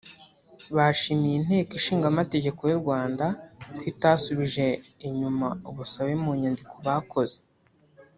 [0.75, 3.25] Bashimiye inteko ishinga amategeko y’u Rwanda
[3.77, 4.65] ko itasubije
[5.07, 7.37] inyuma ubusabe mu nyandiko bakoze